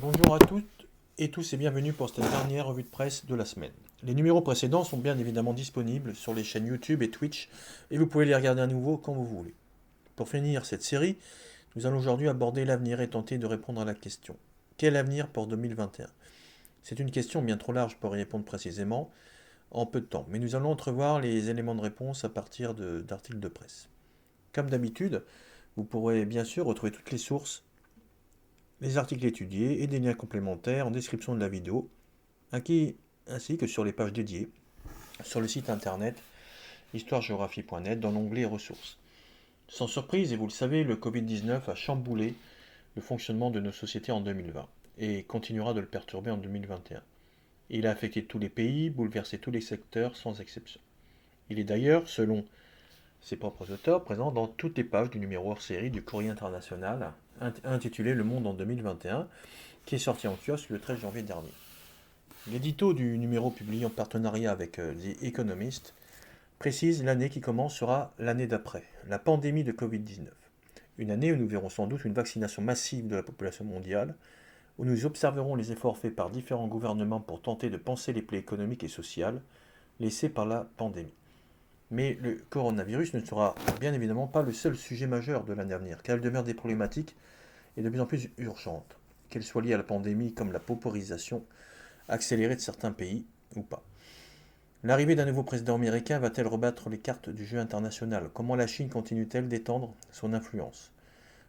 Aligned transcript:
Bonjour 0.00 0.36
à 0.36 0.38
toutes 0.38 0.86
et 1.18 1.28
tous 1.28 1.52
et 1.54 1.56
bienvenue 1.56 1.92
pour 1.92 2.08
cette 2.08 2.20
dernière 2.20 2.68
revue 2.68 2.84
de 2.84 2.88
presse 2.88 3.26
de 3.26 3.34
la 3.34 3.44
semaine. 3.44 3.72
Les 4.04 4.14
numéros 4.14 4.40
précédents 4.40 4.84
sont 4.84 4.96
bien 4.96 5.18
évidemment 5.18 5.52
disponibles 5.52 6.14
sur 6.14 6.34
les 6.34 6.44
chaînes 6.44 6.68
YouTube 6.68 7.02
et 7.02 7.10
Twitch 7.10 7.48
et 7.90 7.98
vous 7.98 8.06
pouvez 8.06 8.24
les 8.24 8.34
regarder 8.36 8.62
à 8.62 8.68
nouveau 8.68 8.96
quand 8.96 9.12
vous 9.12 9.26
voulez. 9.26 9.56
Pour 10.14 10.28
finir 10.28 10.66
cette 10.66 10.84
série, 10.84 11.18
nous 11.74 11.84
allons 11.84 11.98
aujourd'hui 11.98 12.28
aborder 12.28 12.64
l'avenir 12.64 13.00
et 13.00 13.10
tenter 13.10 13.38
de 13.38 13.46
répondre 13.46 13.80
à 13.80 13.84
la 13.84 13.94
question. 13.94 14.36
Quel 14.76 14.94
avenir 14.94 15.26
pour 15.26 15.48
2021 15.48 16.06
C'est 16.84 17.00
une 17.00 17.10
question 17.10 17.42
bien 17.42 17.56
trop 17.56 17.72
large 17.72 17.96
pour 17.96 18.14
y 18.14 18.20
répondre 18.20 18.44
précisément 18.44 19.10
en 19.72 19.84
peu 19.84 20.00
de 20.00 20.06
temps, 20.06 20.26
mais 20.28 20.38
nous 20.38 20.54
allons 20.54 20.70
entrevoir 20.70 21.20
les 21.20 21.50
éléments 21.50 21.74
de 21.74 21.80
réponse 21.80 22.22
à 22.22 22.28
partir 22.28 22.72
d'articles 22.74 23.40
de 23.40 23.48
presse. 23.48 23.88
Comme 24.52 24.70
d'habitude, 24.70 25.24
vous 25.74 25.82
pourrez 25.82 26.24
bien 26.24 26.44
sûr 26.44 26.66
retrouver 26.66 26.92
toutes 26.92 27.10
les 27.10 27.18
sources 27.18 27.64
les 28.80 28.96
articles 28.96 29.26
étudiés 29.26 29.82
et 29.82 29.86
des 29.86 29.98
liens 29.98 30.14
complémentaires 30.14 30.86
en 30.86 30.90
description 30.90 31.34
de 31.34 31.40
la 31.40 31.48
vidéo, 31.48 31.88
ainsi 32.52 33.56
que 33.58 33.66
sur 33.66 33.84
les 33.84 33.92
pages 33.92 34.12
dédiées 34.12 34.48
sur 35.24 35.40
le 35.40 35.48
site 35.48 35.68
internet 35.70 36.22
histoiregéographie.net 36.94 38.00
dans 38.00 38.12
l'onglet 38.12 38.44
ressources. 38.44 38.98
Sans 39.68 39.88
surprise, 39.88 40.32
et 40.32 40.36
vous 40.36 40.46
le 40.46 40.50
savez, 40.50 40.84
le 40.84 40.96
Covid-19 40.96 41.70
a 41.70 41.74
chamboulé 41.74 42.34
le 42.96 43.02
fonctionnement 43.02 43.50
de 43.50 43.60
nos 43.60 43.72
sociétés 43.72 44.12
en 44.12 44.20
2020 44.20 44.66
et 44.98 45.22
continuera 45.24 45.74
de 45.74 45.80
le 45.80 45.86
perturber 45.86 46.30
en 46.30 46.38
2021. 46.38 47.02
Il 47.70 47.86
a 47.86 47.90
affecté 47.90 48.24
tous 48.24 48.38
les 48.38 48.48
pays, 48.48 48.88
bouleversé 48.88 49.38
tous 49.38 49.50
les 49.50 49.60
secteurs 49.60 50.16
sans 50.16 50.40
exception. 50.40 50.80
Il 51.50 51.58
est 51.58 51.64
d'ailleurs, 51.64 52.08
selon 52.08 52.44
ses 53.20 53.36
propres 53.36 53.72
auteurs, 53.72 54.04
présent 54.04 54.30
dans 54.30 54.46
toutes 54.46 54.76
les 54.76 54.84
pages 54.84 55.10
du 55.10 55.18
numéro 55.18 55.50
hors 55.50 55.62
série 55.62 55.90
du 55.90 56.02
Courrier 56.02 56.30
international 56.30 57.12
intitulé 57.64 58.14
Le 58.14 58.24
Monde 58.24 58.46
en 58.46 58.54
2021, 58.54 59.28
qui 59.84 59.94
est 59.94 59.98
sorti 59.98 60.26
en 60.26 60.36
kiosque 60.36 60.70
le 60.70 60.80
13 60.80 61.00
janvier 61.00 61.22
dernier. 61.22 61.52
L'édito 62.50 62.94
du 62.94 63.18
numéro 63.18 63.50
publié 63.50 63.84
en 63.84 63.90
partenariat 63.90 64.50
avec 64.50 64.78
euh, 64.78 64.94
The 64.94 65.22
Economist 65.22 65.94
précise 66.58 67.04
l'année 67.04 67.28
qui 67.28 67.40
commence 67.40 67.76
sera 67.76 68.12
l'année 68.18 68.46
d'après, 68.46 68.84
la 69.08 69.18
pandémie 69.18 69.64
de 69.64 69.72
Covid-19. 69.72 70.28
Une 70.98 71.10
année 71.10 71.32
où 71.32 71.36
nous 71.36 71.46
verrons 71.46 71.68
sans 71.68 71.86
doute 71.86 72.04
une 72.04 72.14
vaccination 72.14 72.62
massive 72.62 73.06
de 73.06 73.16
la 73.16 73.22
population 73.22 73.64
mondiale, 73.64 74.16
où 74.78 74.84
nous 74.84 75.06
observerons 75.06 75.54
les 75.56 75.72
efforts 75.72 75.98
faits 75.98 76.14
par 76.14 76.30
différents 76.30 76.68
gouvernements 76.68 77.20
pour 77.20 77.42
tenter 77.42 77.70
de 77.70 77.76
penser 77.76 78.12
les 78.12 78.22
plaies 78.22 78.38
économiques 78.38 78.84
et 78.84 78.88
sociales 78.88 79.42
laissées 80.00 80.28
par 80.28 80.46
la 80.46 80.68
pandémie. 80.76 81.12
Mais 81.90 82.18
le 82.20 82.42
coronavirus 82.50 83.14
ne 83.14 83.20
sera 83.20 83.54
bien 83.80 83.94
évidemment 83.94 84.26
pas 84.26 84.42
le 84.42 84.52
seul 84.52 84.76
sujet 84.76 85.06
majeur 85.06 85.44
de 85.44 85.54
l'année 85.54 85.72
à 85.72 85.78
venir, 85.78 86.02
car 86.02 86.16
il 86.16 86.22
demeure 86.22 86.44
des 86.44 86.54
problématiques 86.54 87.16
et 87.76 87.82
de 87.82 87.88
plus 87.88 88.00
en 88.00 88.06
plus 88.06 88.28
urgentes, 88.36 88.96
qu'elles 89.30 89.42
soient 89.42 89.62
liées 89.62 89.74
à 89.74 89.78
la 89.78 89.82
pandémie 89.84 90.34
comme 90.34 90.52
la 90.52 90.60
pauperisation 90.60 91.44
accélérée 92.08 92.56
de 92.56 92.60
certains 92.60 92.92
pays 92.92 93.24
ou 93.56 93.62
pas. 93.62 93.82
L'arrivée 94.84 95.14
d'un 95.14 95.24
nouveau 95.24 95.42
président 95.42 95.74
américain 95.74 96.18
va-t-elle 96.18 96.46
rebattre 96.46 96.88
les 96.88 96.98
cartes 96.98 97.30
du 97.30 97.44
jeu 97.44 97.58
international? 97.58 98.30
Comment 98.32 98.54
la 98.54 98.66
Chine 98.66 98.90
continue-t-elle 98.90 99.48
d'étendre 99.48 99.94
son 100.12 100.34
influence? 100.34 100.92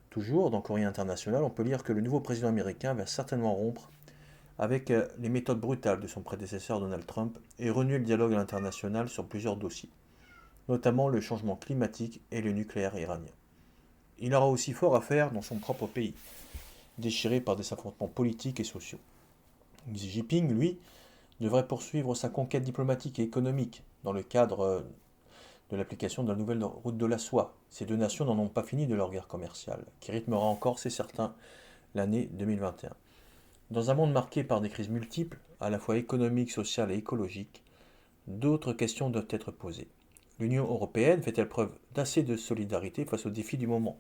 Toujours, 0.10 0.50
dans 0.50 0.62
Courrier 0.62 0.86
International, 0.86 1.44
on 1.44 1.52
peut 1.52 1.64
lire 1.64 1.84
que 1.84 1.94
le 1.94 2.02
nouveau 2.02 2.22
président 2.22 2.48
américain 2.48 2.94
va 2.96 3.06
certainement 3.06 3.54
rompre 3.54 3.92
avec 4.58 4.90
euh, 4.90 5.08
les 5.20 5.30
méthodes 5.30 5.60
brutales 5.60 6.00
de 6.00 6.08
son 6.08 6.22
prédécesseur 6.22 6.80
Donald 6.80 7.06
Trump 7.06 7.38
et 7.60 7.70
renouer 7.70 8.00
le 8.00 8.04
dialogue 8.04 8.34
à 8.34 8.38
l'international 8.38 9.10
sur 9.10 9.28
plusieurs 9.28 9.58
dossiers 9.58 9.90
notamment 10.70 11.10
le 11.10 11.20
changement 11.20 11.56
climatique 11.56 12.22
et 12.32 12.42
le 12.42 12.52
nucléaire 12.52 12.98
iranien. 12.98 13.32
Il 14.20 14.34
aura 14.34 14.48
aussi 14.48 14.72
fort 14.72 14.96
à 14.96 15.02
faire 15.02 15.32
dans 15.32 15.42
son 15.42 15.58
propre 15.58 15.88
pays, 15.88 16.14
déchiré 16.98 17.42
par 17.42 17.56
des 17.56 17.74
affrontements 17.74 18.08
politiques 18.08 18.60
et 18.60 18.66
sociaux. 18.66 19.00
Xi 19.92 20.10
Jinping, 20.10 20.54
lui, 20.54 20.78
devrait 21.40 21.68
poursuivre 21.68 22.16
sa 22.16 22.30
conquête 22.30 22.64
diplomatique 22.64 23.20
et 23.20 23.24
économique 23.24 23.84
dans 24.04 24.14
le 24.14 24.24
cadre 24.24 24.86
de 25.72 25.76
l'application 25.76 26.24
de 26.24 26.30
la 26.32 26.38
nouvelle 26.38 26.64
route 26.64 26.98
de 26.98 27.06
la 27.06 27.18
soie. 27.18 27.56
Ces 27.70 27.86
deux 27.86 27.96
nations 27.96 28.26
n'en 28.26 28.38
ont 28.38 28.50
pas 28.50 28.64
fini 28.64 28.88
de 28.88 28.96
leur 28.96 29.12
guerre 29.12 29.28
commerciale, 29.28 29.86
qui 30.00 30.12
rythmera 30.12 30.46
encore, 30.46 30.80
c'est 30.80 30.90
certain, 30.90 31.34
l'année 31.96 32.30
2021. 32.34 32.92
Dans 33.72 33.90
un 33.90 33.94
monde 33.94 34.12
marqué 34.12 34.44
par 34.44 34.62
des 34.62 34.70
crises 34.70 34.90
multiples, 34.90 35.40
à 35.62 35.70
la 35.70 35.80
fois 35.80 35.98
économiques, 35.98 36.52
sociales 36.52 36.92
et 36.92 36.96
écologiques, 36.96 37.64
d'autres 38.28 38.74
questions 38.74 39.10
doivent 39.10 39.28
être 39.30 39.52
posées. 39.52 39.88
L'Union 40.40 40.64
européenne 40.64 41.22
fait-elle 41.22 41.50
preuve 41.50 41.72
d'assez 41.94 42.24
de 42.24 42.38
solidarité 42.38 43.04
face 43.04 43.26
aux 43.26 43.30
défis 43.30 43.58
du 43.58 43.68
moment? 43.68 43.98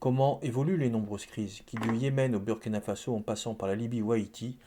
Comment 0.00 0.38
évoluent 0.42 0.76
les 0.76 0.90
nombreuses 0.90 1.24
crises 1.24 1.62
qui, 1.64 1.76
du 1.76 1.96
Yémen 1.96 2.34
au 2.34 2.40
Burkina 2.40 2.82
Faso 2.82 3.14
en 3.14 3.22
passant 3.22 3.54
par 3.54 3.68
la 3.68 3.74
Libye 3.74 4.02
ou 4.02 4.12
Haïti, 4.12 4.58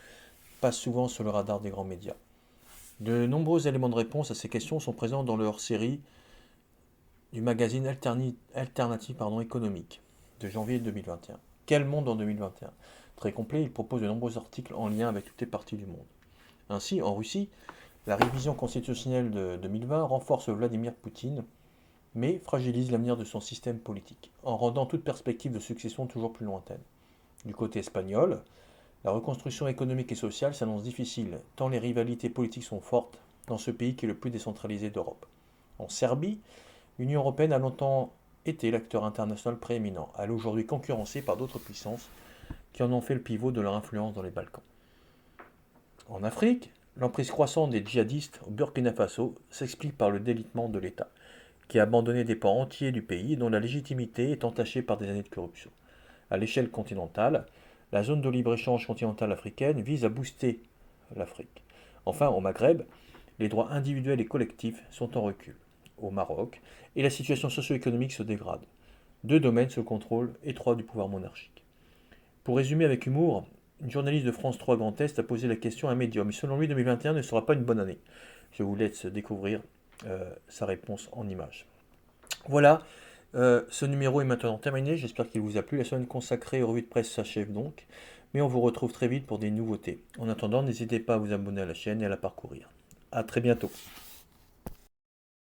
passent 0.61 0.79
souvent 0.79 1.07
sur 1.07 1.23
le 1.23 1.29
radar 1.29 1.59
des 1.59 1.69
grands 1.69 1.83
médias? 1.83 2.15
De 2.99 3.27
nombreux 3.27 3.67
éléments 3.67 3.89
de 3.89 3.95
réponse 3.95 4.31
à 4.31 4.35
ces 4.35 4.49
questions 4.49 4.79
sont 4.79 4.93
présents 4.93 5.23
dans 5.23 5.37
leur 5.37 5.59
série 5.59 5.99
du 7.33 7.41
magazine 7.41 7.85
Alternative 8.55 9.17
économique 9.41 10.01
de 10.39 10.49
janvier 10.49 10.79
2021. 10.79 11.37
Quel 11.67 11.85
monde 11.85 12.07
en 12.07 12.15
2021 12.15 12.71
Très 13.17 13.31
complet, 13.31 13.61
il 13.61 13.71
propose 13.71 14.01
de 14.01 14.07
nombreux 14.07 14.37
articles 14.37 14.73
en 14.73 14.87
lien 14.87 15.09
avec 15.09 15.25
toutes 15.25 15.41
les 15.41 15.47
parties 15.47 15.75
du 15.75 15.85
monde. 15.85 16.05
Ainsi, 16.69 17.01
en 17.01 17.13
Russie, 17.13 17.49
la 18.07 18.15
révision 18.15 18.53
constitutionnelle 18.53 19.31
de 19.31 19.57
2020 19.57 20.03
renforce 20.03 20.49
Vladimir 20.49 20.93
Poutine, 20.93 21.43
mais 22.13 22.39
fragilise 22.39 22.91
l'avenir 22.91 23.17
de 23.17 23.23
son 23.23 23.39
système 23.39 23.79
politique, 23.79 24.31
en 24.43 24.57
rendant 24.57 24.85
toute 24.85 25.03
perspective 25.03 25.51
de 25.51 25.59
succession 25.59 26.05
toujours 26.05 26.31
plus 26.31 26.45
lointaine. 26.45 26.81
Du 27.45 27.53
côté 27.53 27.79
espagnol, 27.79 28.41
la 29.03 29.11
reconstruction 29.11 29.67
économique 29.67 30.11
et 30.11 30.15
sociale 30.15 30.53
s'annonce 30.53 30.83
difficile, 30.83 31.39
tant 31.55 31.67
les 31.67 31.79
rivalités 31.79 32.29
politiques 32.29 32.63
sont 32.63 32.79
fortes 32.79 33.19
dans 33.47 33.57
ce 33.57 33.71
pays 33.71 33.95
qui 33.95 34.05
est 34.05 34.07
le 34.07 34.15
plus 34.15 34.31
décentralisé 34.31 34.89
d'Europe. 34.89 35.25
En 35.79 35.89
Serbie, 35.89 36.39
l'Union 36.99 37.21
européenne 37.21 37.53
a 37.53 37.59
longtemps 37.59 38.13
été 38.45 38.69
l'acteur 38.71 39.03
international 39.03 39.59
prééminent. 39.59 40.09
Elle 40.17 40.29
est 40.29 40.33
aujourd'hui 40.33 40.65
concurrencée 40.65 41.21
par 41.21 41.37
d'autres 41.37 41.59
puissances 41.59 42.09
qui 42.71 42.83
en 42.83 42.91
ont 42.91 43.01
fait 43.01 43.15
le 43.15 43.21
pivot 43.21 43.51
de 43.51 43.61
leur 43.61 43.73
influence 43.73 44.13
dans 44.13 44.21
les 44.21 44.29
Balkans. 44.29 44.63
En 46.09 46.23
Afrique, 46.23 46.71
L'emprise 46.97 47.29
croissante 47.29 47.71
des 47.71 47.85
djihadistes 47.85 48.39
au 48.47 48.51
Burkina 48.51 48.93
Faso 48.93 49.35
s'explique 49.49 49.97
par 49.97 50.11
le 50.11 50.21
délitement 50.21 50.69
de 50.69 50.79
l'État, 50.79 51.09
qui 51.67 51.77
a 51.77 51.83
abandonné 51.83 52.23
des 52.23 52.37
pans 52.37 52.61
entiers 52.61 52.93
du 52.93 53.01
pays 53.01 53.35
dont 53.35 53.49
la 53.49 53.59
légitimité 53.59 54.31
est 54.31 54.45
entachée 54.45 54.81
par 54.81 54.95
des 54.95 55.09
années 55.09 55.21
de 55.21 55.27
corruption. 55.27 55.71
À 56.31 56.37
l'échelle 56.37 56.71
continentale, 56.71 57.47
la 57.91 58.01
zone 58.01 58.21
de 58.21 58.29
libre-échange 58.29 58.87
continentale 58.87 59.33
africaine 59.33 59.81
vise 59.81 60.05
à 60.05 60.09
booster 60.09 60.61
l'Afrique. 61.17 61.63
Enfin, 62.05 62.29
au 62.29 62.39
Maghreb, 62.39 62.83
les 63.39 63.49
droits 63.49 63.71
individuels 63.71 64.21
et 64.21 64.25
collectifs 64.25 64.81
sont 64.89 65.17
en 65.17 65.21
recul. 65.21 65.57
Au 65.97 66.11
Maroc, 66.11 66.61
et 66.95 67.03
la 67.03 67.09
situation 67.09 67.49
socio-économique 67.49 68.13
se 68.13 68.23
dégrade. 68.23 68.63
Deux 69.25 69.41
domaines 69.41 69.69
sous 69.69 69.81
le 69.81 69.85
contrôle 69.85 70.33
étroit 70.45 70.75
du 70.75 70.83
pouvoir 70.83 71.09
monarchique. 71.09 71.65
Pour 72.45 72.55
résumer 72.55 72.85
avec 72.85 73.05
humour, 73.05 73.45
une 73.85 73.91
journaliste 73.91 74.25
de 74.25 74.31
France 74.31 74.57
3 74.57 74.77
Grand 74.77 74.99
Est 74.99 75.19
a 75.19 75.23
posé 75.23 75.47
la 75.47 75.55
question 75.55 75.89
à 75.89 75.91
un 75.91 75.95
médium. 75.95 76.31
Selon 76.31 76.57
lui, 76.57 76.67
2021 76.67 77.13
ne 77.13 77.21
sera 77.21 77.45
pas 77.45 77.53
une 77.53 77.63
bonne 77.63 77.79
année. 77.79 77.99
Je 78.51 78.63
vous 78.63 78.75
laisse 78.75 79.05
découvrir 79.05 79.61
euh, 80.07 80.27
sa 80.47 80.65
réponse 80.65 81.07
en 81.11 81.29
image. 81.29 81.67
Voilà, 82.47 82.81
euh, 83.35 83.61
ce 83.69 83.85
numéro 83.85 84.21
est 84.21 84.25
maintenant 84.25 84.57
terminé. 84.57 84.97
J'espère 84.97 85.29
qu'il 85.29 85.41
vous 85.41 85.57
a 85.57 85.61
plu. 85.61 85.77
La 85.77 85.83
semaine 85.83 86.07
consacrée 86.07 86.63
aux 86.63 86.67
revues 86.67 86.81
de 86.81 86.87
presse 86.87 87.11
s'achève 87.11 87.53
donc. 87.53 87.85
Mais 88.33 88.41
on 88.41 88.47
vous 88.47 88.59
retrouve 88.59 88.91
très 88.91 89.07
vite 89.07 89.27
pour 89.27 89.37
des 89.37 89.51
nouveautés. 89.51 89.99
En 90.17 90.29
attendant, 90.29 90.63
n'hésitez 90.63 90.99
pas 90.99 91.13
à 91.13 91.17
vous 91.17 91.31
abonner 91.31 91.61
à 91.61 91.65
la 91.65 91.75
chaîne 91.75 92.01
et 92.01 92.05
à 92.05 92.09
la 92.09 92.17
parcourir. 92.17 92.71
A 93.11 93.23
très 93.23 93.39
bientôt. 93.39 93.69